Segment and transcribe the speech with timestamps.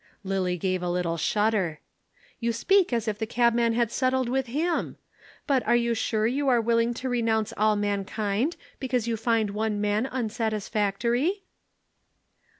[0.23, 1.79] Lillie gave a little shudder.
[2.39, 4.97] "You speak as if the cabman had settled with him.
[5.45, 9.79] But are you sure you are willing to renounce all mankind because you find one
[9.79, 11.43] man unsatisfactory?"